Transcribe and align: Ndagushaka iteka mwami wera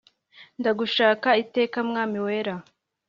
Ndagushaka 0.59 1.27
iteka 1.43 1.77
mwami 1.89 2.19
wera 2.25 2.55